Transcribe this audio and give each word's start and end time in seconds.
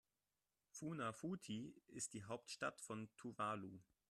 Funafuti 0.71 1.79
ist 1.89 2.15
die 2.15 2.23
Hauptstadt 2.23 2.81
von 2.81 3.11
Tuvalu. 3.17 3.81